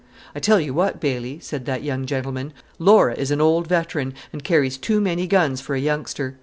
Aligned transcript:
"I 0.35 0.39
tell 0.39 0.59
you 0.59 0.73
what, 0.73 0.99
Bailey," 0.99 1.37
said 1.41 1.67
that 1.67 1.83
young 1.83 2.07
gentleman, 2.07 2.53
"Laura 2.79 3.13
is 3.13 3.29
an 3.29 3.39
old 3.39 3.67
veteran, 3.67 4.15
and 4.33 4.43
carries 4.43 4.75
too 4.77 4.99
many 4.99 5.27
guns 5.27 5.61
for 5.61 5.75
a 5.75 5.79
youngster. 5.79 6.39